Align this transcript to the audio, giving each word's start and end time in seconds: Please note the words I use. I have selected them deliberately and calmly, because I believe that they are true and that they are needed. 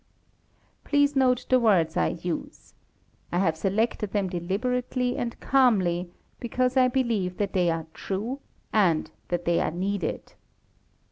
Please 0.83 1.15
note 1.15 1.45
the 1.47 1.59
words 1.59 1.95
I 1.95 2.17
use. 2.23 2.73
I 3.31 3.37
have 3.37 3.55
selected 3.55 4.13
them 4.13 4.29
deliberately 4.31 5.15
and 5.15 5.39
calmly, 5.39 6.11
because 6.39 6.75
I 6.75 6.87
believe 6.87 7.37
that 7.37 7.53
they 7.53 7.69
are 7.69 7.85
true 7.93 8.39
and 8.73 9.11
that 9.27 9.45
they 9.45 9.59
are 9.59 9.69
needed. 9.69 10.33